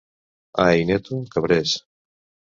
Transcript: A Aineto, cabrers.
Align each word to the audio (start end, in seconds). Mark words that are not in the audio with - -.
A 0.61 0.63
Aineto, 0.69 1.19
cabrers. 1.35 1.75